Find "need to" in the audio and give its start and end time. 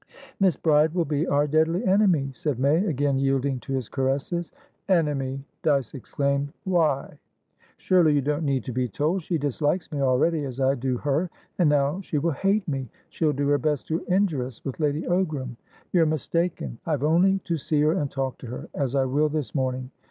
8.43-8.71